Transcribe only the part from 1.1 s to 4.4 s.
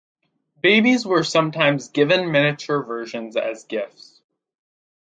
sometimes given miniature versions as gifts.